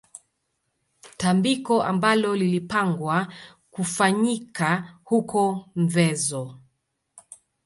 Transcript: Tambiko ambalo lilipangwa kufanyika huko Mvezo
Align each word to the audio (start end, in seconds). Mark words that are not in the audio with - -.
Tambiko 1.17 1.83
ambalo 1.83 2.35
lilipangwa 2.35 3.27
kufanyika 3.71 4.97
huko 5.03 5.65
Mvezo 5.75 6.57